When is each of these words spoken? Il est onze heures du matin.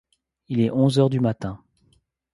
Il 0.47 0.61
est 0.61 0.71
onze 0.71 0.97
heures 0.97 1.11
du 1.11 1.19
matin. 1.19 1.63